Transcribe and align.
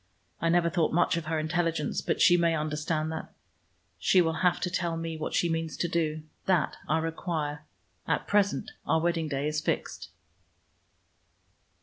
I 0.41 0.49
never 0.49 0.67
thought 0.67 0.91
much 0.93 1.15
of 1.15 1.25
her 1.25 1.37
intelligence, 1.37 2.01
but 2.01 2.19
she 2.19 2.35
may 2.35 2.55
understand 2.55 3.11
that. 3.11 3.31
She 3.99 4.19
will 4.19 4.37
have 4.41 4.59
to 4.61 4.71
tell 4.71 4.97
me 4.97 5.15
what 5.15 5.35
she 5.35 5.47
means 5.47 5.77
to 5.77 5.87
do. 5.87 6.23
That 6.47 6.75
I 6.87 6.97
require. 6.97 7.65
At 8.07 8.25
present 8.25 8.71
our 8.87 8.99
wedding 8.99 9.27
day 9.27 9.47
is 9.47 9.61
fixed." 9.61 10.09